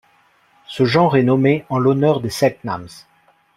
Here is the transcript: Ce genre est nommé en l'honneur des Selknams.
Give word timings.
Ce 0.67 0.83
genre 0.83 1.15
est 1.15 1.21
nommé 1.21 1.63
en 1.69 1.77
l'honneur 1.77 2.21
des 2.21 2.31
Selknams. 2.31 2.87